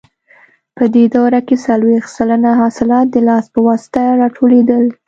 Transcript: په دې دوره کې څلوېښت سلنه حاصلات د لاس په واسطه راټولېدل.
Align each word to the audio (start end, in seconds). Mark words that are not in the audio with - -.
په 0.77 0.83
دې 0.93 1.05
دوره 1.15 1.39
کې 1.47 1.55
څلوېښت 1.65 2.09
سلنه 2.17 2.51
حاصلات 2.61 3.07
د 3.11 3.17
لاس 3.27 3.45
په 3.53 3.59
واسطه 3.67 4.01
راټولېدل. 4.21 4.83